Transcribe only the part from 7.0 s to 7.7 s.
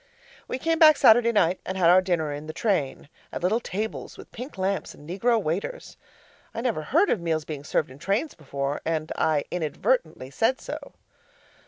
of meals being